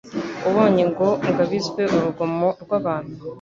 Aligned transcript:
Ubonye 0.49 0.83
ngo 0.91 1.07
ngabizwe, 1.29 1.81
Urugomo 1.95 2.47
rw’abahutu, 2.63 3.15